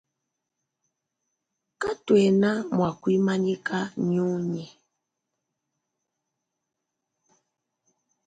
Katuena 1.81 2.51
mua 2.75 2.91
kuimanyika 3.01 3.77
nyunyi. 4.09 4.65